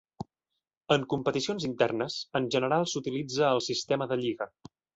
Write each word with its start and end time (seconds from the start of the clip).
En 0.95 1.05
competicions 1.11 1.67
internes, 1.69 2.17
en 2.41 2.49
general 2.57 2.89
s'utilitza 2.95 3.53
el 3.57 3.65
sistema 3.69 4.13
de 4.15 4.21
lliga. 4.27 4.53